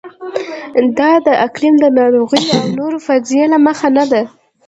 [0.97, 4.21] دا د اقلیم، ناروغیو او نورو فرضیې له مخې نه ده.